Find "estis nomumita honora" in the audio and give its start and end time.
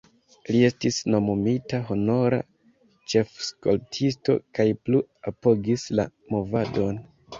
0.67-2.39